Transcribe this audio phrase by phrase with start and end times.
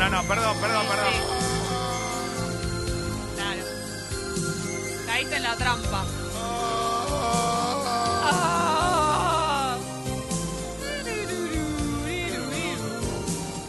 [0.00, 1.14] no, no, perdón, perdón, perdón.
[3.36, 3.62] Claro.
[5.06, 6.04] Caíste en la trampa.
[8.42, 9.76] Ah.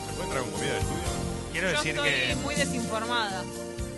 [0.08, 1.02] ¿Se puede entrar con comida de estudio?
[1.52, 2.36] Quiero Yo decir estoy que.
[2.38, 3.44] muy desinformada.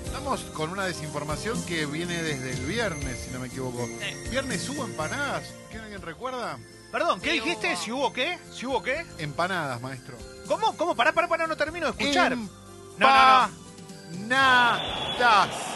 [0.06, 3.86] Estamos con una desinformación que viene desde el viernes, si no me equivoco.
[3.88, 4.30] Sí.
[4.30, 5.44] ¿Viernes hubo empanadas?
[5.70, 6.58] ¿Quién alguien recuerda?
[6.92, 7.74] Perdón, ¿qué Sí, dijiste?
[7.74, 7.78] hubo.
[7.84, 8.38] ¿Si hubo qué?
[8.54, 9.06] ¿Si hubo qué?
[9.18, 10.16] Empanadas, maestro.
[10.48, 10.76] ¿Cómo?
[10.78, 10.96] ¿Cómo?
[10.96, 12.34] Pará, pará, pará, no termino de escuchar.
[12.34, 12.48] Em-.
[12.94, 13.52] Empanadas.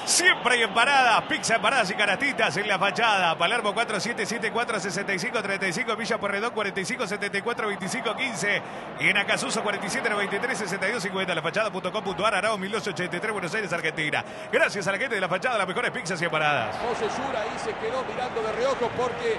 [0.07, 3.37] Siempre hay empanadas, pizza, empanadas y carastitas en la fachada.
[3.37, 8.61] Palermo 4774-6535, Villa Porredón 4574-2515
[9.01, 14.23] y en Acasuso 4793-6250, la fachada.com.ar, Arao 1883, Buenos Aires, Argentina.
[14.49, 16.77] Gracias a la gente de la fachada, las mejores pizzas y empanadas.
[16.77, 19.37] José Sura ahí se quedó mirando de reojo porque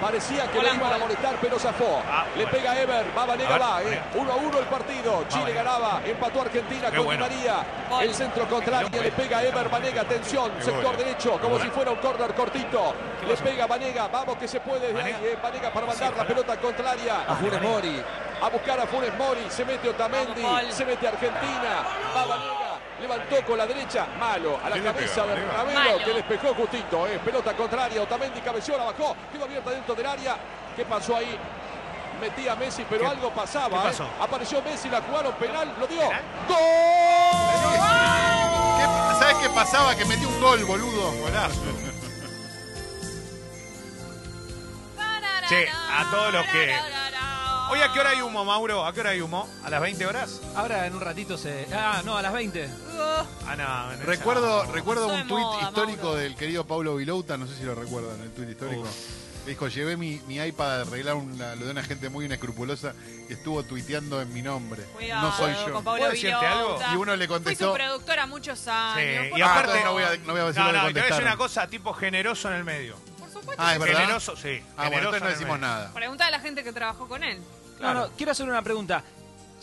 [0.00, 2.02] parecía que le iban a molestar, pero zafó.
[2.10, 2.58] Ah, le bueno.
[2.58, 3.82] pega Ever, va Vanega, A ver, va.
[3.82, 3.84] eh.
[3.84, 4.04] Vanega.
[4.14, 5.24] 1 a 1 el partido.
[5.28, 7.26] Chile ganaba, empató Argentina Qué con bueno.
[7.28, 7.56] María.
[8.00, 11.90] El centro contrario, le pega Ever, Vanega, atención, Qué sector derecho, como Qué si fuera
[11.90, 12.94] un córner cortito.
[13.20, 15.18] ¿Qué Le pega Vanega, vamos que se puede de ahí, Vanega.
[15.22, 15.38] eh.
[15.42, 17.24] Vanega para mandar Sí, la pelota contraria.
[17.28, 17.72] Ah, Funes Vanega.
[17.72, 18.02] Mori.
[18.42, 21.84] A buscar a Funes Mori, se mete Otamendi, se mete Argentina,
[22.14, 25.46] va Vanega, levantó con la derecha, malo, a la ¿Quién le cabeza pega, de?
[25.46, 27.18] Ravelo, que despejó justito, eh.
[27.24, 30.36] pelota contraria, Otamendi cabeció, la bajó, quedó abierta dentro del área.
[30.76, 31.38] ¿Qué pasó ahí?
[32.20, 33.90] Metía Messi, pero ¿Qué- algo pasaba.
[33.90, 33.94] eh.
[34.20, 36.00] Apareció Messi, la jugaron penal, lo dio.
[36.00, 36.22] ¿Penal?
[36.48, 38.25] ¡Gol!
[39.38, 39.96] ¿Qué- ¿Sabes qué pasaba?
[39.96, 41.12] Que metí un gol, boludo.
[41.12, 41.60] Golazo.
[45.48, 46.74] Che, a todos los que-
[47.68, 48.84] Hoy a qué hora hay humo, Mauro?
[48.86, 49.48] ¿A qué hora hay humo?
[49.64, 50.40] ¿A las 20 horas?
[50.54, 51.66] Ahora en un ratito se.
[51.74, 52.68] Ah, no, a las 20.
[52.96, 54.72] Ah, no, no, Recuerdo, no.
[54.72, 56.14] recuerdo un tuit histórico Mauro.
[56.16, 58.86] del querido Paulo Vilouta, no sé si lo recuerdan, el tuit histórico.
[59.46, 62.94] Dijo, llevé mi, mi iPad a arreglar una- lo de una gente muy inescrupulosa
[63.28, 64.82] y estuvo tuiteando en mi nombre.
[64.94, 65.72] Cuidado, no soy yo.
[65.72, 66.58] Con Pablo ¿Puedo decirte Vilota.
[66.58, 66.78] algo?
[66.92, 68.96] Y uno le Fui contestó, su productora muchos años.
[69.24, 70.86] Sí, Por y aparte no voy a, no voy a decir No, lo que no,
[70.88, 72.96] te voy a decir una cosa, tipo generoso en el medio.
[73.20, 73.54] Por supuesto.
[73.62, 74.00] Ah, que es verdad.
[74.00, 74.60] Generoso, sí.
[74.76, 75.92] Ah, generoso entonces no decimos nada.
[75.94, 77.38] Pregunta a la gente que trabajó con él.
[77.80, 79.04] No, no, quiero hacer una pregunta.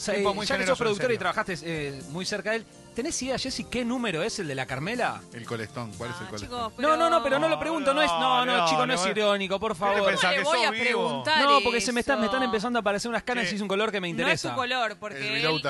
[0.08, 3.22] Eh, muy ya que sos productora en y trabajaste eh, muy cerca de él, ¿tenés
[3.22, 5.22] idea, Jessy, qué número es el de la Carmela?
[5.34, 6.50] El colestón, ¿cuál es el Ah, colestón?
[6.70, 8.08] chicos, No, no, no, pero no lo pregunto, no es.
[8.12, 9.12] No, no, no, chico, no no, es no.
[9.12, 9.96] irónico, por te favor.
[10.16, 10.84] que le voy sos a vivo.
[10.84, 12.46] preguntar No, porque se me, están, me están eso?
[12.46, 14.50] empezando a aparecer unas canas y es un color que me No es interesa.
[14.50, 15.62] su color, El porque él,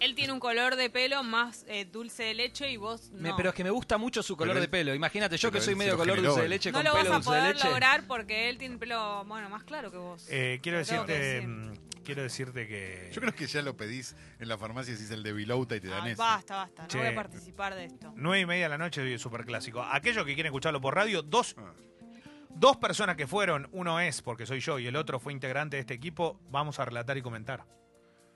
[0.00, 3.36] él tiene un color de pelo más eh, dulce de leche y vos Me- no.
[3.36, 4.94] pero es que me gusta mucho su color Pero de pelo.
[4.94, 6.50] Imagínate, yo pero que soy se medio lo color generó, dulce de él.
[6.50, 7.68] leche no con lo vas a dulce de poder leche.
[7.68, 10.24] lograr porque él tiene pelo, bueno, más claro que vos.
[10.28, 11.48] Eh, quiero Lo tengo que decirte, decir.
[11.48, 15.10] mm, quiero decirte que Yo creo que ya lo pedís en la farmacia si es
[15.10, 16.18] el de Vilouta y te dan Ay, ese.
[16.22, 16.82] basta, basta.
[16.82, 16.98] No Che.
[16.98, 18.12] voy a participar de esto.
[18.16, 19.82] nueve y media de la noche hoy es super clásico.
[19.82, 21.72] Aquellos que quieren escucharlo por radio, dos, Ah.
[22.50, 25.80] dos personas que fueron, uno es porque soy yo y el otro fue integrante de
[25.80, 27.64] este equipo, vamos a relatar y comentar.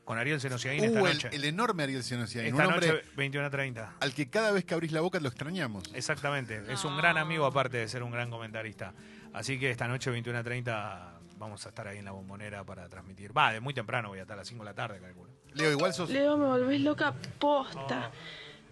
[0.04, 1.28] Con Ariel Senosiaín esta Uh, el, noche.
[1.32, 3.94] el enorme Ariel Senosiain, un esta hombre noche 21.30.
[3.98, 5.82] al que cada vez que abrís la boca lo extrañamos.
[5.94, 6.62] Exactamente.
[6.72, 8.94] Es un gran amigo aparte de ser un gran comentarista.
[9.34, 13.36] Así que esta noche 21.30 vamos a estar ahí en la bombonera para transmitir.
[13.36, 15.30] Va, de muy temprano voy a estar a las 5 de la tarde, calculo.
[15.54, 16.10] Leo, igual sos...
[16.10, 18.10] Leo, me volvés loca posta.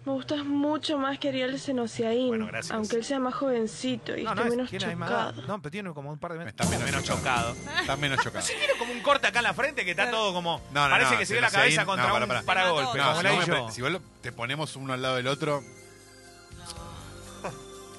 [0.05, 2.27] Me gustas mucho más que Ariel Senosiaín.
[2.27, 2.71] Bueno, gracias.
[2.75, 5.41] Aunque él sea más jovencito y No, esté no, es, menos chocado.
[5.47, 6.53] No, pero tiene como un par de meses.
[6.59, 7.55] Está menos chocado.
[7.81, 8.45] Estás menos chocado.
[8.45, 10.61] Tiene como un corte acá en la frente que está todo como.
[10.71, 12.43] No, no, parece no, que se dio la cabeza contra no, para, un para.
[12.43, 12.99] paragolpe.
[12.99, 15.63] No, si, vos me si vos lo- te ponemos uno al lado del otro,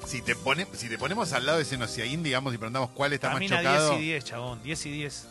[0.07, 3.27] si te, pone, si te ponemos al lado de Senosiaín, digamos, y preguntamos cuál está
[3.27, 3.89] más Camina chocado...
[3.91, 4.63] 10 y 10, chabón.
[4.63, 5.27] 10 y 10.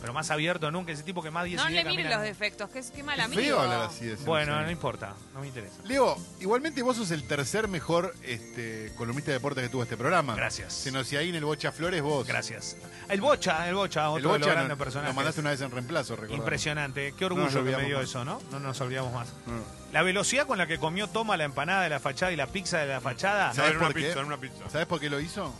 [0.00, 0.92] Pero más abierto nunca.
[0.92, 3.02] Ese tipo que más 10 No y 10 le miren los defectos, que es que
[3.02, 3.40] mal amigo.
[3.42, 5.14] feo hablar así de Bueno, no importa.
[5.34, 5.76] No me interesa.
[5.84, 10.34] Leo, igualmente vos sos el tercer mejor este, columnista de deportes que tuvo este programa.
[10.34, 10.72] Gracias.
[10.72, 12.26] Senosiaín, el Bocha Flores, vos.
[12.26, 12.76] Gracias.
[13.08, 15.14] El Bocha, el Bocha, El otro de los Bocha grandes personajes.
[15.14, 16.38] lo mandaste una vez en reemplazo, recordamos.
[16.38, 17.14] Impresionante.
[17.18, 18.08] Qué No nos orgullo que me olvidamos dio más.
[18.08, 18.42] eso, ¿no?
[18.50, 19.28] No nos olvidamos más.
[19.46, 19.78] No.
[19.92, 22.78] La velocidad con la que comió Toma la empanada de la fachada y la pizza
[22.78, 23.54] de la fachada.
[23.54, 24.02] ¿Sabes en una por qué?
[24.06, 24.70] pizza, en una pizza.
[24.70, 25.52] ¿Sabes por qué lo hizo?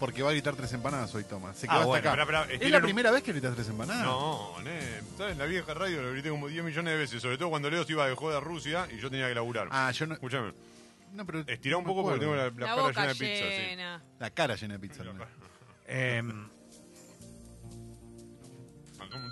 [0.00, 1.52] Porque va a gritar tres empanadas hoy, Toma.
[1.54, 2.46] Se Ah, quedó hasta bueno, acá.
[2.52, 4.02] ¿Es la un- primera vez que gritas tres empanadas?
[4.04, 4.80] No, ne,
[5.16, 5.32] ¿sabes?
[5.34, 7.84] En la vieja radio lo grité como 10 millones de veces, sobre todo cuando Leo
[7.84, 9.68] se iba de joda a Rusia y yo tenía que laburar.
[9.70, 10.14] Ah, yo no.
[10.14, 10.52] Escúchame,
[11.12, 13.14] no pero estirá un no poco porque tengo la, la La cara boca llena de
[13.14, 14.08] pizza, sí.
[14.18, 15.04] La cara llena de pizza.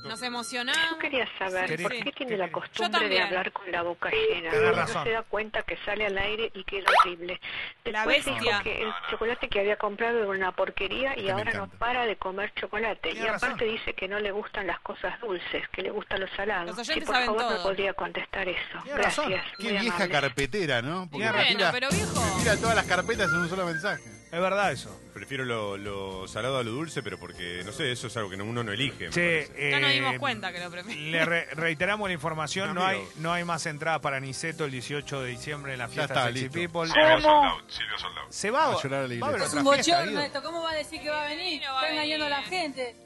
[0.05, 0.91] Nos emocionamos.
[0.91, 4.51] Yo quería saber por qué tiene la costumbre de hablar con la boca llena.
[4.53, 5.05] No razón.
[5.05, 7.41] se da cuenta que sale al aire y que es horrible.
[7.85, 8.41] La Después bestia.
[8.53, 12.07] dijo que el chocolate que había comprado era una porquería y Este ahora no para
[12.07, 13.13] de comer chocolate.
[13.13, 13.59] Y aparte razón.
[13.71, 16.77] dice que no le gustan las cosas dulces, que le gustan los salados.
[16.77, 17.51] Los oyentes por saben favor todo.
[17.59, 18.79] me podría contestar eso.
[18.85, 19.31] Tiene razón.
[19.31, 19.57] Gracias.
[19.59, 20.13] Qué vieja amable.
[20.13, 21.09] carpetera, ¿no?
[21.11, 22.21] Porque Bueno, tira, pero viejo.
[22.37, 24.03] me tira todas las carpetas en un solo mensaje.
[24.05, 25.01] es verdad eso.
[25.19, 28.37] Prefiero lo, lo salado a lo dulce, pero porque, no sé, eso es algo que
[28.37, 29.11] no- uno no elige.
[29.11, 29.71] Che, parece.
[29.73, 31.01] Ya nos eh, dimos cuenta que lo prefiero.
[31.01, 33.13] Le re- reiteramos la información, no hay, Amigo.
[33.17, 36.41] no hay más entradas para Niceto el 18 de diciembre en la fiesta está, Sexy
[36.43, 36.55] listo.
[36.55, 36.87] People.
[36.87, 38.27] Silvio Soldado, Silvio Soldado.
[38.31, 39.47] Se va, A llorar a la va a haber iglesia.
[39.47, 40.43] Es un otra fiesta, bochorno esto.
[40.43, 41.63] ¿Cómo va a decir que va a venir?
[41.63, 42.97] No va a Está engañando a la gente.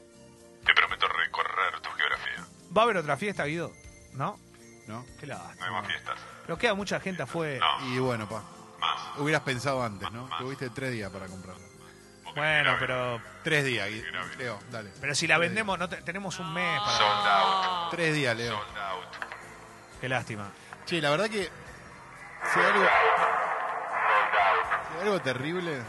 [0.65, 2.45] Te prometo recorrer tu geografía.
[2.77, 3.71] ¿Va a haber otra fiesta, Guido?
[4.13, 4.39] ¿No?
[4.87, 5.05] ¿No?
[5.19, 5.71] Qué No hay lástima.
[5.71, 6.19] más fiestas.
[6.45, 7.65] Pero queda mucha gente afuera.
[7.79, 7.95] No.
[7.95, 8.43] Y bueno, pa.
[8.79, 9.17] Más.
[9.17, 10.29] Hubieras pensado antes, ¿no?
[10.37, 11.63] Tuviste tres días para comprarla.
[12.35, 14.89] Bueno, pero Tres días, Gui- Leo, dale.
[15.01, 16.91] pero si la vendemos, no te- tenemos un mes para...
[16.97, 17.91] Sold out.
[17.91, 18.57] Tres días, Leo.
[18.57, 19.05] Sold out.
[20.01, 20.49] Qué lástima.
[20.85, 21.43] Che, la verdad que.
[22.53, 22.83] Si hay algo.
[24.89, 25.81] Si hay algo terrible.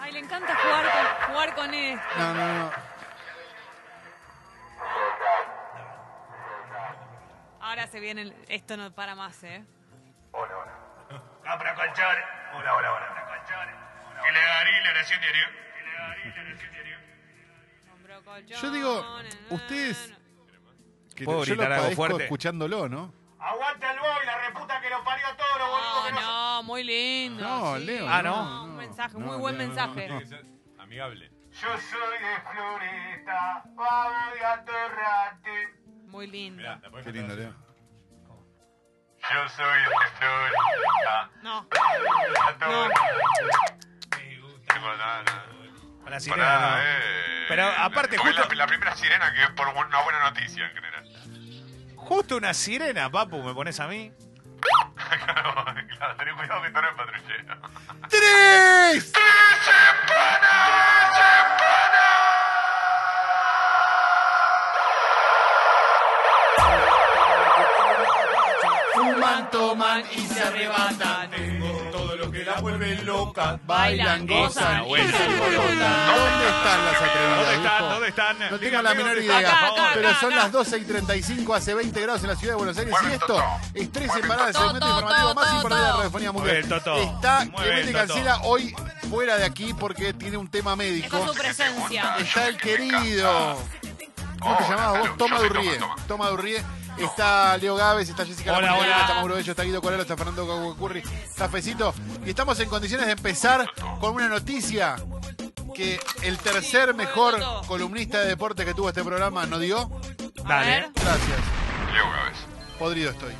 [0.00, 2.04] Ay, le encanta jugar con, jugar con esto.
[2.18, 2.70] No, no, no.
[7.60, 9.64] Ahora se viene, el- esto no para más, ¿eh?
[10.30, 12.24] Compra colchones.
[12.54, 13.24] Hola, hola, hola.
[13.26, 13.74] colchones.
[14.24, 15.65] Que le darí la nación diario.
[18.60, 19.04] Yo digo,
[19.50, 20.12] ustedes-.
[21.14, 22.24] Que ¿Puedo yo lo gritar algo padezco fuerte?
[22.24, 23.12] escuchándolo, ¿no?
[23.38, 26.62] Aguanta el boy, la reputa que lo parió todo lo boludo No, que no no,
[26.64, 27.42] muy lindo.
[27.42, 27.84] No, sí.
[27.84, 30.06] Leo, Ah, no, no, un no, mensaje, no, muy buen Leo, no, mensaje.
[30.06, 30.44] Tiene que ser
[30.78, 31.30] amigable.
[31.52, 35.74] Yo soy de Floresta, vamos de Atorrate.
[36.08, 36.58] Muy lindo.
[36.58, 37.34] Mirá, la podés Qué lindo.
[37.36, 37.54] Leo.
[39.32, 39.86] Yo soy de
[40.18, 41.30] Florida.
[41.42, 41.66] No,
[44.66, 45.45] Tipo, nada, nada.
[46.06, 46.78] Con la sirena, no.
[46.78, 47.44] eh.
[47.48, 50.72] Pero aparte, Fue justo- la, la primera sirena que es por una buena noticia en
[50.72, 51.04] general.
[51.96, 54.12] Justo una sirena, papu, me pones a mí.
[55.24, 55.64] claro,
[55.98, 57.60] claro, tenés cuidado que esto no es patrullero.
[58.08, 59.12] ¡Tres!
[68.94, 71.30] Fuman, toman y se arrebatan.
[71.60, 71.75] Lo
[72.36, 73.58] que la vuelve loca.
[73.66, 76.06] Bailan, gozan y se alborotan.
[76.16, 77.36] ¿Dónde están las atrevidas?
[77.38, 77.88] ¿Dónde están?
[77.88, 78.50] ¿Dónde están?
[78.50, 79.70] No tengo la menor idea.
[79.94, 80.42] Pero acá, son acá.
[80.42, 82.94] las 12 y 35, hace 20 grados en la ciudad de Buenos Aires.
[83.08, 83.42] Y esto
[83.74, 84.64] es 13 Mueve el paradas, el Toto.
[84.66, 86.56] segmento informativo más importante de la radiofonía mundial.
[86.56, 87.92] Está Clemente.
[87.92, 88.74] Cancela hoy
[89.08, 91.16] fuera de aquí porque tiene un tema médico.
[91.16, 92.16] es su presencia.
[92.18, 93.56] Está el querido.
[94.40, 95.16] ¿Cómo te llamabas vos?
[95.16, 95.78] Toma Durrie.
[95.78, 96.30] Toma, Toma.
[96.98, 99.02] Está Leo Gávez, está Jessica Hola, Lamonera, hola.
[99.02, 101.94] está Mauro Bello, está Guido Coralo, está Fernando Caguacurri, está Fecito.
[102.24, 103.66] Y estamos en condiciones de empezar
[104.00, 104.96] con una noticia
[105.74, 109.90] que el tercer mejor columnista de deporte que tuvo este programa nos dio.
[110.48, 110.90] Dale.
[110.94, 111.38] Gracias.
[111.92, 112.38] Leo Gávez.
[112.78, 113.32] Podrido estoy.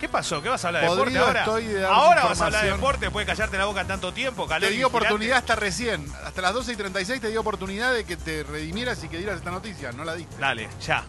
[0.00, 0.40] ¿Qué pasó?
[0.40, 1.40] ¿Qué vas a hablar de deporte Podrido ahora?
[1.40, 4.50] estoy de ahora vas a hablar de deporte, puedes callarte la boca tanto tiempo, Te
[4.50, 6.06] Calori, di oportunidad hasta recién.
[6.24, 9.38] Hasta las 12 y 36 te di oportunidad de que te redimieras y que dieras
[9.38, 9.90] esta noticia.
[9.92, 10.36] No la diste.
[10.38, 11.04] Dale, ya.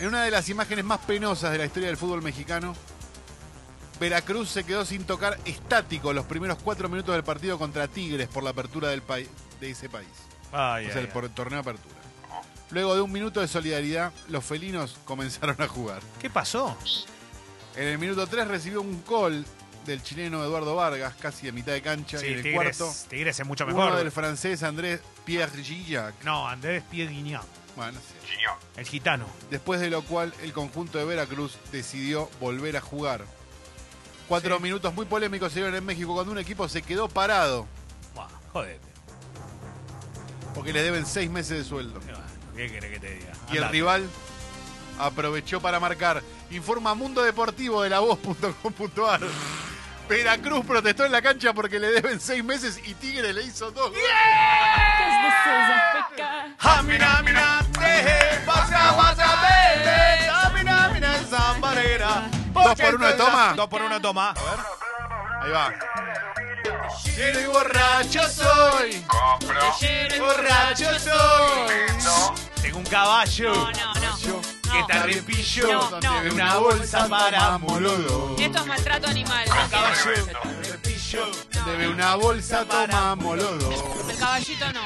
[0.00, 2.74] En una de las imágenes más penosas de la historia del fútbol mexicano,
[4.00, 8.42] Veracruz se quedó sin tocar estático los primeros cuatro minutos del partido contra Tigres por
[8.42, 9.02] la apertura del
[9.60, 10.08] de ese país.
[10.52, 11.96] Ay, o ay, sea, el, por el torneo de apertura.
[12.70, 16.00] Luego de un minuto de solidaridad, los felinos comenzaron a jugar.
[16.18, 16.78] ¿Qué pasó?
[17.76, 19.44] En el minuto 3 recibió un gol
[19.84, 22.18] del chileno Eduardo Vargas, casi a mitad de cancha.
[22.18, 23.96] Sí, y en el Tigres, cuarto, Tigres es mucho uno mejor.
[23.98, 25.00] del francés Andrés
[25.36, 26.12] Pierre.
[26.24, 27.42] No, Andrés Pierguignac,
[27.76, 28.14] Bueno, no sé.
[28.26, 28.56] Gignon.
[28.76, 29.26] el gitano.
[29.50, 33.24] Después de lo cual el conjunto de Veracruz decidió volver a jugar.
[34.28, 34.62] Cuatro Sí.
[34.62, 37.66] minutos muy polémicos se dieron en México cuando un equipo se quedó parado
[38.14, 38.80] Buah, jodete.
[40.54, 42.00] porque les deben seis meses de sueldo.
[42.00, 42.26] Qué bueno,
[42.56, 43.32] ¿Qué querés que te diga?
[43.52, 44.08] Y el rival
[44.98, 46.22] aprovechó para marcar.
[46.50, 49.20] Informa Mundo Deportivo de la voz.com.ar.
[50.10, 53.92] Veracruz protestó en la cancha porque le deben seis meses y Tigre le hizo dos.
[56.58, 57.60] Jamina, mina,
[61.30, 62.28] zambarera.
[62.52, 63.52] Dos por uno de toma.
[63.54, 64.34] Dos por uno toma.
[65.42, 65.72] Ahí va.
[67.16, 69.04] Lleno y borracho soy.
[69.06, 69.60] Compro.
[70.18, 72.34] Borracho soy.
[72.60, 74.49] Tengo un caballo No, no, no.
[74.70, 74.86] Yo que No.
[74.86, 75.72] te arrepillo.
[75.72, 76.22] No, no.
[76.22, 78.36] De una bolsa para molodo.
[78.38, 79.44] Esto es maltrato animal.
[79.48, 80.10] Caballo,
[80.60, 81.26] arrepillo.
[81.66, 83.70] Debe una bolsa, toma molodo.
[84.08, 84.80] El caballito no.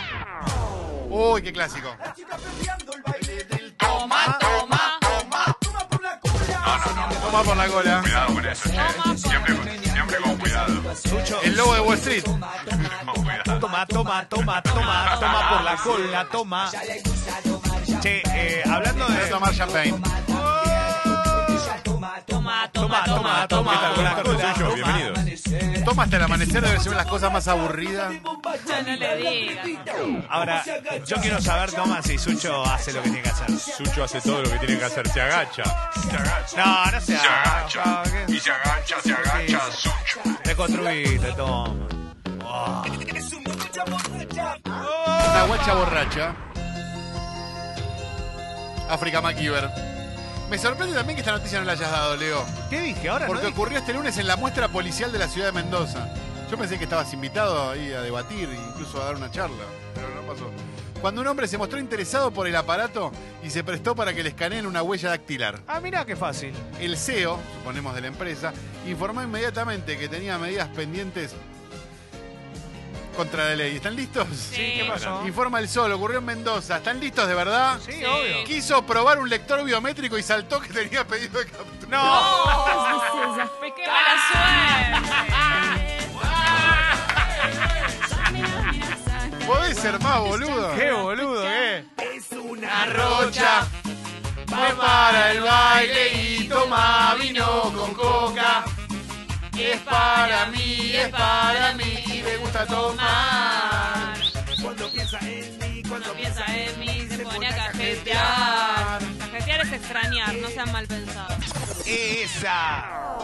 [1.10, 1.94] Uy, qué clásico.
[3.78, 4.98] Toma, toma.
[7.20, 8.00] Toma por la cola.
[8.00, 9.18] Cuidado con eso, che.
[9.18, 10.82] Siempre, con- siempre con cuidado.
[11.42, 12.24] El lobo de Wall Street.
[12.24, 12.52] Toma,
[13.86, 16.70] toma, toma, toma, toma por la cola, toma.
[18.00, 19.26] Che, eh, hablando de.
[19.28, 19.90] tomar champagne.
[21.84, 23.48] Toma, Toma, toma, toma, toma.
[23.48, 23.72] toma.
[23.72, 23.94] ¿Qué tal?
[23.94, 24.68] Buenas Hola, tardes, Suyo.
[24.68, 24.74] toma.
[24.74, 25.84] Bienvenidos.
[25.84, 28.12] Toma hasta el amanecer debe ser una de las cosas más aburridas.
[28.66, 29.66] Ya no le digas.
[30.30, 30.64] Ahora,
[31.06, 33.50] yo quiero saber, Toma, si Sucho hace lo que tiene que hacer.
[33.58, 35.08] Sucho hace todo lo que tiene que hacer.
[35.08, 35.64] Se agacha.
[35.64, 36.56] Se agacha.
[36.64, 38.02] No, no se Se agacha.
[38.28, 39.60] Y se agacha, se agacha.
[39.72, 40.20] Sucho.
[40.44, 41.74] Reconstruiste, Toma.
[44.64, 46.34] Una guacha borracha.
[48.88, 49.70] África MacGyver.
[50.50, 52.44] Me sorprende también que esta noticia no la hayas dado, Leo.
[52.68, 53.26] ¿Qué dije ahora?
[53.26, 53.58] Porque no dije?
[53.60, 56.08] ocurrió este lunes en la muestra policial de la ciudad de Mendoza.
[56.50, 59.64] Yo pensé que estabas invitado ahí a debatir e incluso a dar una charla,
[59.94, 60.50] pero no pasó.
[61.00, 63.10] Cuando un hombre se mostró interesado por el aparato
[63.42, 65.60] y se prestó para que le escaneen una huella dactilar.
[65.66, 66.54] Ah, mirá qué fácil.
[66.80, 68.52] El CEO, suponemos de la empresa,
[68.86, 71.34] informó inmediatamente que tenía medidas pendientes
[73.14, 73.76] contra la ley.
[73.76, 74.26] ¿Están listos?
[74.50, 75.26] Sí, ¿Qué pasó?
[75.26, 76.76] Informa el Sol, ocurrió en Mendoza.
[76.78, 77.78] ¿Están listos de verdad?
[77.84, 78.44] Sí, obvio.
[78.44, 81.88] Quiso probar un lector biométrico y saltó que tenía pedido de captura.
[81.88, 82.22] ¡No!
[82.64, 84.24] ¡Qué mala
[89.46, 90.74] ¿Podés ser más, boludo?
[90.74, 91.84] ¡Qué boludo, qué!
[92.38, 93.66] Una rocha.
[94.52, 98.64] Va para el baile y toma vino con coca.
[99.58, 104.14] Es para mí, es para mí y me gusta tomar.
[104.62, 105.18] Cuando piensa
[106.46, 108.98] en mí, se pone a cajetear.
[109.18, 111.36] Cajetear es extrañar, no sean mal pensados.
[111.86, 113.16] ¡Esa!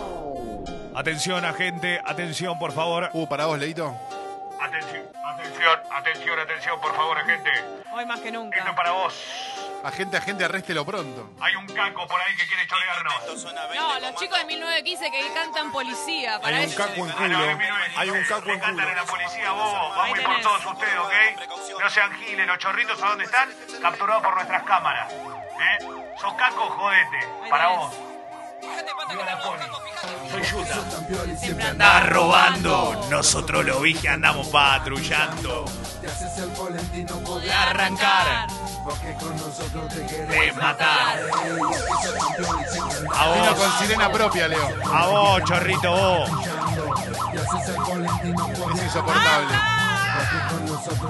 [0.94, 3.10] Atención, agente, atención, por favor.
[3.12, 3.96] Uh, para vos, Leito.
[4.60, 7.50] Atención, atención, atención, atención, por favor, agente.
[7.92, 8.74] Hoy más que Esto es nunca.
[8.76, 9.14] para vos.
[9.82, 11.30] Agente, agente, arréstelo pronto.
[11.40, 13.44] Hay un caco por ahí que quiere chorearnos.
[13.74, 16.38] No, los chicos de 1915 que cantan policía.
[16.40, 17.38] Para Hay un caco en culo.
[17.96, 18.94] Hay un caco en culo.
[18.94, 19.96] la policía, vos.
[19.96, 21.80] Vamos a ir por todos ustedes, ¿ok?
[21.80, 23.48] No sean giles, los chorritos, ¿a dónde están?
[23.80, 25.12] Capturados por nuestras cámaras.
[25.12, 25.78] ¿Eh?
[26.20, 27.48] Sos caco, jodete.
[27.48, 27.94] Para vos.
[30.30, 31.36] Soy Yuta.
[31.38, 35.64] Siempre anda Andás robando, nosotros los vi que andamos patrullando.
[37.40, 38.46] De arrancar,
[40.28, 41.20] de matar.
[43.16, 44.68] A Vino vos, con sirena propia, Leo.
[44.92, 46.30] a vos, chorrito, vos.
[48.74, 49.54] Es insoportable.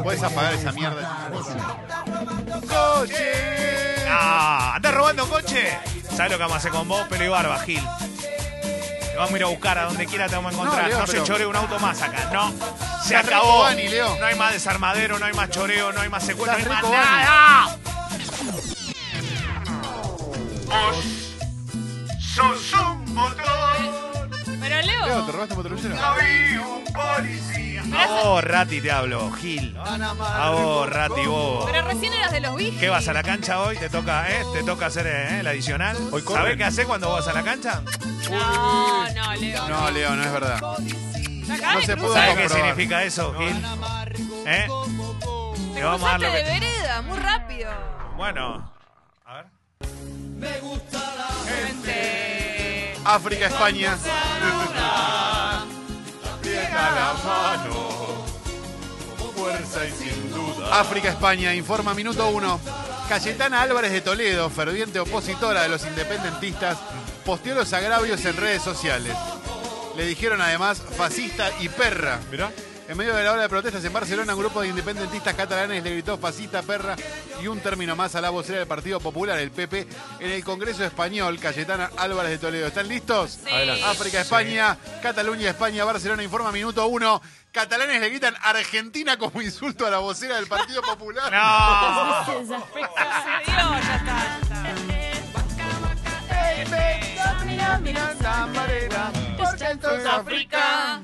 [0.03, 1.29] ¿Puedes apagar esa mierda?
[2.69, 4.05] ¡Coche!
[4.09, 5.79] Ah, ¿andás robando coche?
[6.17, 7.83] ¿Sabes lo que vamos a hacer con vos, pelo y barba, Gil?
[8.21, 10.83] Te vamos a ir a buscar a donde quiera te vamos a encontrar.
[10.85, 12.53] No, No, Leo, se pero- choree un auto más acá, no.
[13.07, 13.45] Se acabó.
[13.45, 14.17] rico, Bani, Leo.
[14.19, 16.83] No hay más desarmadero, no hay más choreo, no hay más secuestro, no hay más
[16.83, 17.25] rico, Bani.
[17.25, 17.77] nada.
[20.67, 21.05] Vos
[22.21, 23.45] sos un motor,
[24.61, 27.83] Pero Leo, ¿te Leo, robaste un soy un policía.
[27.93, 29.77] A vos, Rati, te hablo, Gil.
[29.77, 31.65] A vos, Rati, vos.
[31.67, 32.57] pero recién eras de los.
[32.79, 33.77] ¿Qué vas a la cancha hoy?
[33.79, 34.45] ¿Te toca, eh?
[34.53, 35.97] ¿Te toca hacer eh, el adicional?
[36.13, 36.43] Hoy corren.
[36.43, 37.83] ¿Sabés qué haces cuando vas a la cancha?
[38.31, 39.69] No, no, Leo.
[39.69, 40.61] No, Leo, no es verdad.
[41.59, 42.51] No se pudo ¿Sabés te qué comprobar.
[42.71, 43.65] significa eso, Gil?
[44.47, 44.67] ¿Eh?
[45.75, 46.51] Te vamos a dar cruzaste lo de que...
[46.61, 47.71] vereda, muy rápido.
[48.17, 48.73] Bueno,
[49.27, 49.47] a ver.
[51.47, 52.95] Vente.
[53.05, 53.97] África, España.
[59.35, 60.81] Fuerza y sin duda.
[60.81, 62.61] África, España, informa minuto uno.
[63.09, 66.79] Cayetana Álvarez de Toledo, ferviente opositora de los independentistas,
[67.25, 69.17] posteó los agravios en redes sociales.
[69.97, 72.21] Le dijeron además fascista y perra.
[72.31, 72.51] Mirá.
[72.91, 75.93] En medio de la ola de protestas en Barcelona, un grupo de independentistas catalanes le
[75.93, 76.97] gritó fascista, perra
[77.41, 79.87] y un término más a la vocera del Partido Popular, el PP,
[80.19, 82.67] en el Congreso Español, Cayetana Álvarez de Toledo.
[82.67, 83.39] ¿Están listos?
[83.45, 83.49] Sí.
[83.49, 83.85] Adelante.
[83.85, 87.23] África, España, Cataluña, España, Barcelona, informa minuto uno.
[87.53, 91.31] Catalanes le gritan Argentina como insulto a la vocera del Partido Popular.
[91.33, 92.25] ¡No!
[92.27, 92.67] Se dio,
[93.47, 94.41] ya está.
[99.83, 100.17] Ya.
[100.17, 101.01] África.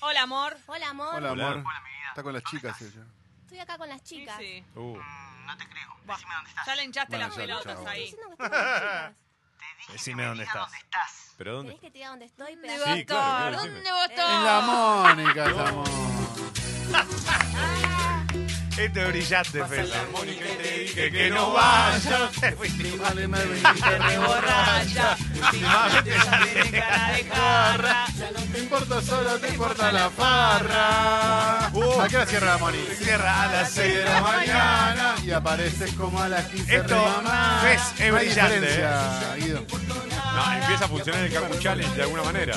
[0.00, 0.56] Hola, amor.
[0.66, 1.14] Hola, amor.
[1.16, 1.64] Hola, amor.
[2.10, 3.04] Está con las chicas ella.
[3.44, 4.36] Estoy acá con las chicas.
[4.38, 4.64] sí.
[4.74, 4.98] Uh.
[6.06, 6.18] Buah,
[6.66, 7.88] Ya le hinchaste Bueno, las ya, pelotas chao.
[7.88, 8.00] ahí.
[8.04, 9.92] Diciendo que estoy con las chicas.
[9.92, 10.70] Decime dónde estás.
[11.38, 11.68] ¿Pero dónde?
[11.76, 12.54] ¿Querés que te diga dónde estoy?
[12.54, 13.50] ¿Dónde va a Sí, claro, estar?
[13.50, 13.90] claro, ¿Dónde decime.
[13.92, 14.30] va a estar?
[14.32, 15.90] En la Mónica, estamos.
[18.76, 19.90] Esto es brillante, Fede.
[20.94, 21.54] Que, Que no.
[22.40, 25.16] Te fuiste Vale, me viniste re borracha.
[25.34, 28.06] últimamente ya Tiene cara de jarra.
[28.52, 31.70] Te importa solo, te importa la farra.
[31.72, 32.00] Uh.
[32.00, 32.78] ¿A qué hora cierra la Moni?
[32.98, 35.14] Cierra a las 6 de la mañana.
[35.24, 37.60] Y apareces como a las 15 Esto, re mamá.
[37.64, 39.66] ves, es No hay brillante, diferencia, Guido.
[40.34, 42.56] No, empieza a funcionar el Cacu Challenge de alguna manera.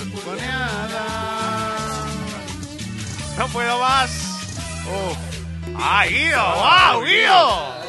[3.37, 4.11] No puedo más.
[4.91, 5.15] Oh,
[5.81, 6.55] ¡Ah, Guido!
[6.55, 7.79] ¡Wow, Guido!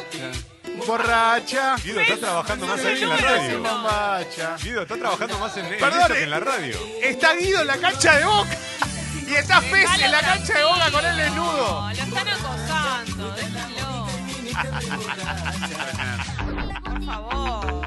[0.85, 1.75] borracha.
[1.83, 3.61] Guido está trabajando más ahí que en la radio.
[3.61, 4.57] Bombacha.
[4.63, 6.23] Guido está trabajando más en, en Perdón, eso que eh.
[6.23, 6.77] en la radio.
[7.01, 8.57] Está Guido en la cancha de Boca.
[9.27, 11.81] Y está Fez en la cancha de Boca con el desnudo.
[11.81, 14.07] No, lo están acosando, déjenlo.
[16.83, 17.80] Por favor.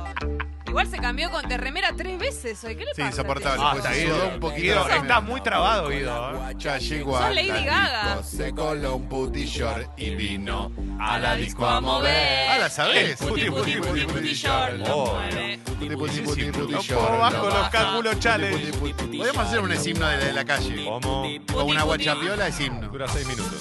[0.74, 2.74] Igual se cambió con de remera tres veces hoy.
[2.74, 3.10] ¿Qué le Sí, pasa?
[3.10, 3.62] insoportable.
[3.64, 4.28] Ah, pues está se Guido.
[4.34, 4.60] un poquito.
[4.62, 6.34] Guido, la está muy trabado, Guido.
[6.50, 6.54] ¿eh?
[6.58, 8.16] Ya llegó Sos a Lady la Gaga.
[8.16, 12.48] disco, se coló un puti short y vino A la disco a mover.
[12.50, 13.16] Ah, ¿la sabés?
[13.18, 14.82] Puti, puti, puti, puti, short.
[14.90, 15.14] Oh.
[15.14, 15.58] Mueve.
[15.64, 17.06] Puti, puti, puti, puti No short.
[17.06, 18.58] puedo más con los cálculos challenge.
[18.72, 19.16] Puti, puti, puti.
[19.18, 20.84] Podríamos hacer un himno de la, de la calle.
[20.86, 21.24] ¿Cómo?
[21.52, 22.88] Con una guachapiola es himno.
[22.88, 23.60] Dura seis minutos.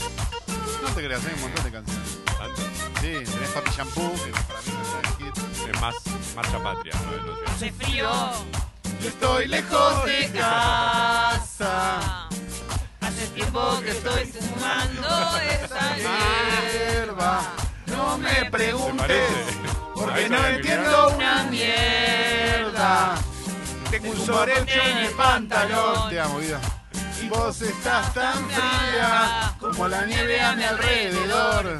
[0.81, 2.17] No te creas, hay un montón de canciones.
[2.41, 2.65] Antes.
[3.01, 5.52] Sí, tenés Papi Shampoo, que para mí no es hit.
[5.71, 5.95] Es más
[6.35, 6.93] marcha patria.
[6.95, 7.41] No, no sé.
[7.51, 8.09] Hace frío.
[9.05, 12.27] Estoy lejos de casa.
[13.01, 17.41] Hace tiempo que estoy fumando esa Hierba,
[17.87, 19.29] no me ¿Te preguntes,
[19.93, 23.15] porque no entiendo una mierda.
[23.91, 26.09] Tengo un sobrecho en el pantalón.
[26.09, 26.59] Te amo, vida.
[27.29, 31.72] Vos estás tan fría como la nieve a mi alrededor.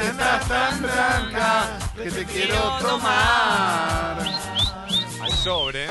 [0.00, 4.18] Estás tan blanca que te quiero tomar.
[5.22, 5.86] Al sobre.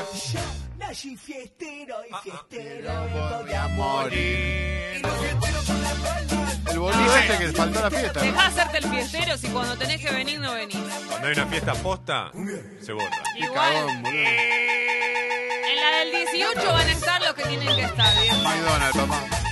[3.42, 5.02] Voy a morir.
[6.70, 8.24] El boludo este que faltó a la fiesta.
[8.24, 8.32] ¿no?
[8.32, 10.76] De hacerte el fiestero si cuando tenés que venir no venís.
[11.08, 12.30] Cuando hay una fiesta posta,
[12.80, 13.10] se borra.
[13.36, 14.18] Igual, cagón, boludo.
[14.18, 18.42] en la del 18 van a estar los que tienen que estar, ¿bien?
[18.42, 19.43] McDonald's, papá.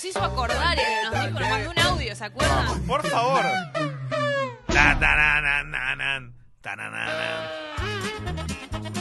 [0.00, 2.80] Nos hizo acordar y nos dijo, nos mandó un audio, ¿se acuerdan?
[2.86, 3.44] Por favor.
[4.66, 7.48] Ta, tarananan, tarananan.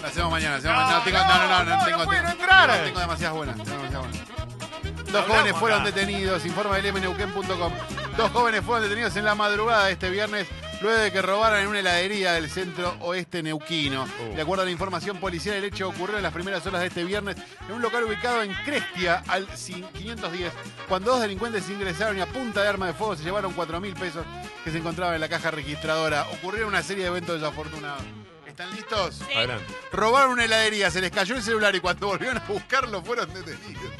[0.02, 0.98] La hacemos mañana, la hacemos mañana.
[0.98, 2.68] No, tengo, no, no, no, no, no, tengo, tengo- entrar.
[2.70, 3.56] no, tengo demasiadas buenas.
[3.56, 5.12] Tengo demasiadas buenas.
[5.14, 7.74] Dos jóvenes fueron detenidos, informa el mneuquén.com.
[8.18, 10.48] Dos jóvenes fueron detenidos en la madrugada de este viernes
[10.82, 14.04] luego de que robaran en una heladería del centro oeste neuquino.
[14.32, 14.36] Uh.
[14.36, 17.04] De acuerdo a la información policial, el hecho ocurrió en las primeras horas de este
[17.04, 17.36] viernes
[17.68, 20.52] en un local ubicado en Crestia, al cin- 510,
[20.88, 23.94] cuando dos delincuentes ingresaron y a punta de arma de fuego se llevaron 4 mil
[23.94, 24.26] pesos
[24.64, 26.26] que se encontraban en la caja registradora.
[26.34, 28.04] Ocurrieron una serie de eventos desafortunados.
[28.48, 29.22] ¿Están listos?
[29.36, 29.64] Adelante.
[29.94, 33.94] Robaron una heladería, se les cayó el celular y cuando volvieron a buscarlo fueron detenidos.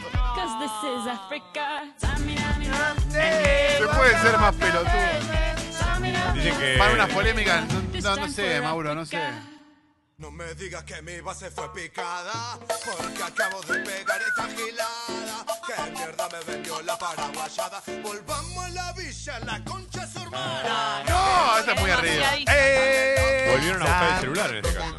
[3.78, 5.59] Se puede ser más pelotudo.
[6.34, 6.76] Dicen que.
[6.78, 9.20] Para unas polémicas, no, no, no sé, Mauro, no sé.
[10.18, 15.46] No me digas que mi base fue picada, porque acabo de pegar esta gilada.
[15.66, 17.82] Que mierda me vendió la paraguayada.
[18.04, 21.04] Volvamos a la villa, la concha es su hermana.
[21.08, 22.26] No, esta es muy arriba.
[22.54, 24.96] Eh, Volvieron a buscar el celular en este caso.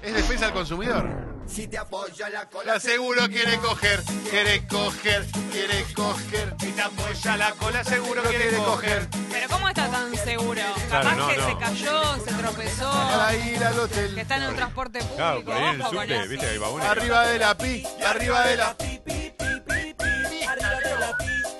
[0.00, 1.31] Es defensa al consumidor.
[1.52, 6.54] Si te apoya la cola, La seguro quiere coger, quiere coger, quiere coger.
[6.58, 9.08] Si te apoya la cola, seguro quiere quiere coger.
[9.30, 10.54] Pero ¿cómo está tan seguro?
[10.88, 11.46] Claro, Capaz no, que no.
[11.48, 15.16] se cayó, se tropezó, Para ir al que está en un transporte público.
[15.16, 16.28] Claro, por ahí en el ojo con subte, eso.
[16.30, 16.88] viste hay vagones.
[16.88, 18.76] Arriba de la pi, arriba de la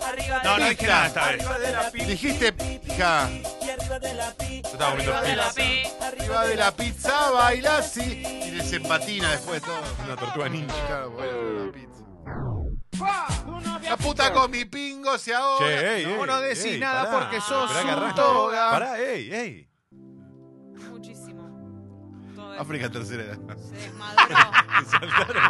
[0.06, 2.06] Arriba No, no de dije nada esta vez.
[2.06, 3.28] Dijiste pija.
[3.30, 4.41] Yo
[4.72, 5.98] estaba comiendo arriba de la pizza.
[5.98, 6.04] P.
[6.04, 8.22] Arriba de la pizza baila así.
[8.46, 9.80] Y desempatina después de todo.
[10.04, 10.74] Una tortuga ninja.
[10.86, 11.88] Claro, bueno, la pizza.
[13.82, 15.66] La puta con mi pingo se ahoga.
[15.66, 16.16] Che, ey, ey.
[16.16, 17.18] No, no decís ey, nada pará.
[17.18, 18.20] porque sos Esperá que un arranque.
[18.22, 18.70] toga.
[18.70, 19.68] Pará, ey, ey.
[20.90, 21.42] Muchísimo.
[22.34, 22.62] Todo eso.
[22.62, 23.38] África tercera edad.
[23.68, 24.26] Se desmadró.
[24.28, 25.42] Te saltaron.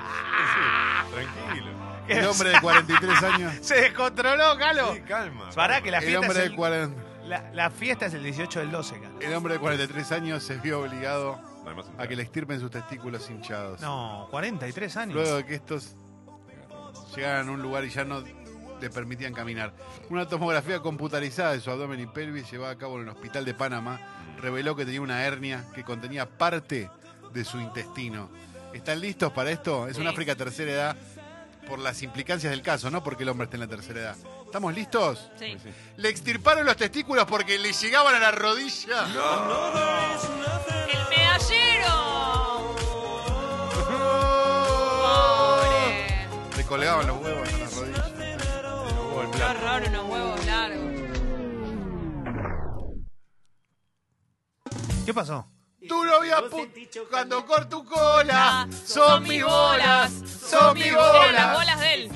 [0.52, 1.72] Sí, tranquilo.
[2.08, 3.54] El hombre de 43 años.
[3.62, 4.94] Se descontroló, Calo.
[4.94, 5.50] Sí, calma.
[5.54, 8.22] Pará que la El fiesta, hombre es de el, 40, la, la fiesta es el
[8.22, 9.20] 18 del 12, Calo.
[9.20, 12.58] el hombre de 43 años se vio obligado No hay más a que le extirpen
[12.60, 13.80] sus testículos hinchados.
[13.80, 15.14] No, 43 años.
[15.14, 15.94] Luego de que estos
[17.14, 18.22] llegaran a un lugar y ya no
[18.80, 19.72] le permitían caminar.
[20.10, 23.54] Una tomografía computarizada de su abdomen y pelvis llevada a cabo en el hospital de
[23.54, 24.00] Panamá
[24.40, 26.90] reveló que tenía una hernia que contenía parte
[27.32, 28.28] de su intestino.
[28.72, 29.86] ¿Están listos para esto?
[29.86, 30.00] Es Sí.
[30.00, 30.96] una África tercera edad
[31.68, 34.16] por las implicancias del caso, no porque el hombre esté en la tercera edad.
[34.52, 35.30] ¿Estamos listos?
[35.38, 35.56] Sí.
[35.96, 39.06] Le extirparon los testículos porque le llegaban a la rodilla.
[40.92, 42.74] ¡El medallero!
[45.00, 46.28] Pobre.
[46.54, 48.04] Le colgaban los huevos a la rodilla.
[49.32, 50.92] Qué horror, unos huevos largos.
[55.06, 55.46] ¿Qué pasó?
[55.88, 61.54] Tu novia pu- cuando corto tu cola son mis bolas, son mis Eran las bolas.
[61.54, 62.10] bolas de él.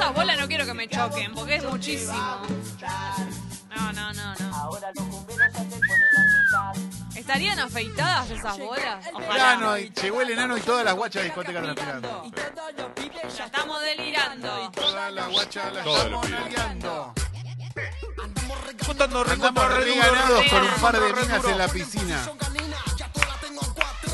[0.00, 2.40] Esas bolas no quiero que me choquen, porque es muchísimo.
[3.76, 4.70] No, no, no, no.
[7.14, 9.06] ¿Estarían afeitadas esas bolas?
[9.12, 9.34] Ojalá.
[9.34, 12.32] Plano, y llegó el enano y todas las guachas de discoteca transpirando.
[13.36, 14.70] Ya estamos delirando.
[14.70, 16.54] Todas las guachas las Todos estamos los pibes.
[16.54, 17.14] liando.
[18.86, 22.30] Juntando Andamos re ganados con un par de minas en la piscina.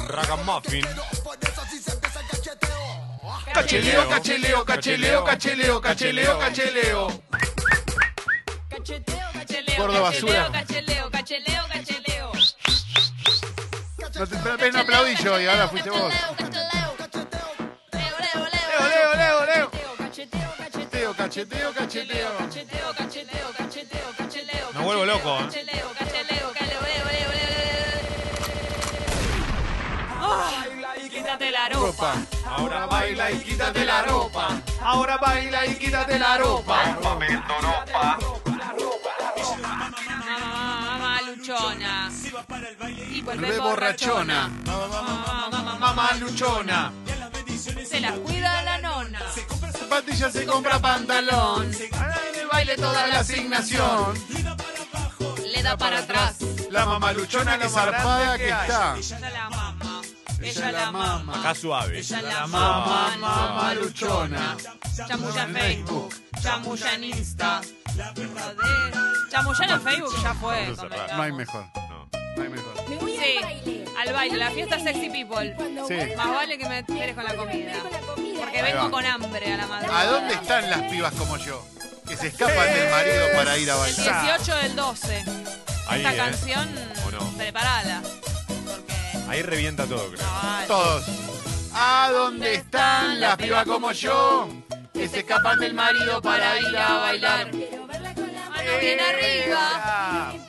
[0.08, 0.84] Ragamuffin.
[3.56, 7.22] Cacheleo, cacheleo, cacheleo, cacheleo, cacheleo, cacheleo.
[8.68, 10.50] Cacheleo, Gordo basura.
[10.52, 12.32] Cacheleo, cacheleo, cacheleo.
[14.14, 16.12] No te ves, no aplaudí yo y ahora fuiste vos.
[16.12, 16.34] Leo,
[18.20, 19.70] leo, Leo, Leo, Leo, Leo.
[19.96, 22.94] Cacheteo, cacheteo, Cacheteo, cacheteo, cacheteo, cacheteo.
[22.94, 24.72] cacheteo, cacheteo, cacheteo, cacheteo.
[24.74, 25.44] Me vuelvo loco, ¿eh?
[25.46, 28.00] Cacheleo, cacheleo, cacheleo, leo, leo, leo, leo.
[30.94, 32.14] Ay, quítate la ropa.
[32.56, 32.62] Ropa.
[32.62, 34.62] Ahora baila y quítate la ropa.
[34.82, 36.96] Ahora baila y quítate la ropa.
[37.02, 37.26] Mamá,
[40.88, 42.10] mamá, luchona.
[43.10, 44.50] Y vuelve borrachona.
[45.78, 46.92] Mamá, luchona.
[47.86, 49.20] Se la cuida la nona.
[49.72, 51.70] Zapatilla se compra pantalón.
[51.74, 54.14] En el baile toda la asignación.
[55.44, 56.36] Le da para atrás.
[56.70, 58.96] La mamá luchona que zarpada que está.
[60.50, 60.98] Ella la mama.
[61.00, 61.40] Ella la mama.
[61.40, 61.98] Acá suave.
[61.98, 63.18] Ella la Mamá, mama.
[63.18, 64.56] mamá luchona.
[65.08, 66.14] Chamulla en Facebook.
[66.42, 67.60] Chamulla en Insta.
[69.30, 70.74] Chamulla en Facebook ya fue.
[71.16, 71.64] No hay mejor.
[71.74, 72.08] No.
[72.36, 72.88] No hay mejor.
[72.88, 73.84] Me voy Sí, al baile.
[73.98, 75.56] al baile, la fiesta sexy people.
[75.88, 76.14] Sí.
[76.16, 77.72] Más vale que me esperes con la comida.
[77.74, 78.00] la.
[78.40, 80.00] Porque vengo con hambre a la madrugada.
[80.00, 81.64] ¿A dónde están las pibas como yo?
[82.06, 84.22] Que se escapan del marido para ir a El bailar.
[84.38, 85.24] 18 del 12.
[85.88, 86.16] Ahí, Esta ¿eh?
[86.16, 86.68] canción,
[87.06, 87.18] ¿O no?
[87.36, 88.02] preparala.
[89.28, 90.26] Ahí revienta todo, creo.
[90.66, 91.04] Todos.
[91.74, 94.48] ¿A dónde están las pibas como yo?
[94.92, 97.50] Que se escapan del marido para ir a bailar.
[97.50, 100.32] Quiero verla con la mano Mano bien arriba.
[100.32, 100.42] Día.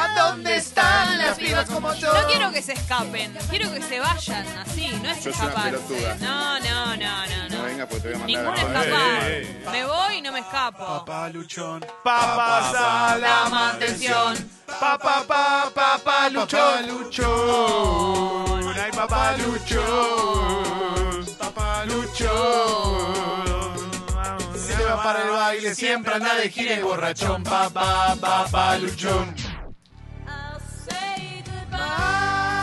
[0.00, 2.12] ¿A dónde están las pibas como yo?
[2.12, 5.70] No quiero que se escapen, quiero que se vayan así, no es Sos una escaparse.
[5.70, 6.14] pelotuda.
[6.20, 7.47] No, no, no, no,
[7.78, 7.86] no.
[7.86, 9.30] venga, pues te voy a Ningún a- escapar.
[9.30, 10.84] Ey, ey, Me voy y no me escapo.
[10.86, 11.80] Papá luchón.
[12.02, 14.50] Papá La mantención.
[14.66, 16.88] Papá, papá, papá Papá luchón.
[16.88, 18.74] luchón.
[18.78, 21.26] Ay, papá luchón.
[21.38, 23.18] Papá luchón.
[24.56, 27.42] Se va para el baile, siempre anda de gira y borrachón.
[27.42, 29.34] Papá, papá luchón.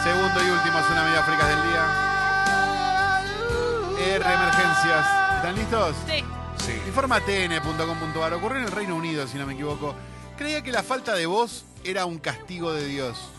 [0.03, 2.04] Segundo y último Zona Media Fricas del día.
[4.15, 5.05] R Emergencias.
[5.35, 5.95] ¿Están listos?
[6.07, 6.23] Sí.
[6.65, 6.71] Sí.
[6.87, 8.33] Informa tn.com.ar.
[8.33, 9.93] Ocurrió en el Reino Unido, si no me equivoco.
[10.37, 13.29] Creía que la falta de voz era un castigo de Dios.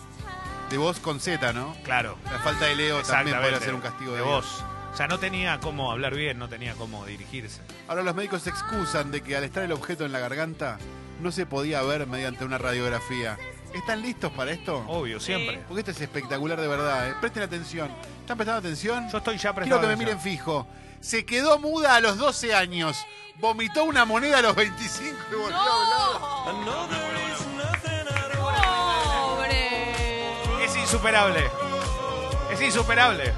[0.70, 1.74] De voz con Z, ¿no?
[1.84, 2.18] Claro.
[2.30, 4.44] La falta de Leo también podría ser un castigo de, de Dios.
[4.60, 4.64] voz.
[4.92, 7.60] O sea, no tenía cómo hablar bien, no tenía cómo dirigirse.
[7.88, 10.78] Ahora los médicos se excusan de que al estar el objeto en la garganta
[11.22, 13.38] no se podía ver mediante una radiografía.
[13.76, 14.84] ¿Están listos para esto?
[14.88, 15.62] Obvio, siempre.
[15.68, 17.10] Porque esto es espectacular de verdad.
[17.10, 17.14] ¿eh?
[17.20, 17.90] Presten atención.
[18.20, 19.08] ¿Están prestando atención?
[19.10, 20.66] Yo estoy ya Quiero prestando que me miren fijo.
[21.00, 22.96] Se quedó muda a los 12 años.
[23.38, 26.66] Vomitó una moneda a los 25 y volvió a hablar.
[29.36, 30.64] ¡Pobre!
[30.64, 31.50] Es insuperable.
[32.50, 33.34] Es insuperable.